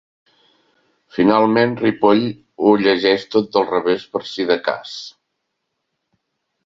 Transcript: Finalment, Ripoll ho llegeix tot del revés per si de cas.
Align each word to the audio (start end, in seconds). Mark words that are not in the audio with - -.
Finalment, 1.17 1.75
Ripoll 1.81 2.25
ho 2.69 2.73
llegeix 2.85 3.27
tot 3.37 3.53
del 3.57 3.69
revés 3.75 4.09
per 4.17 4.23
si 4.31 4.47
de 4.53 4.59
cas. 4.71 4.97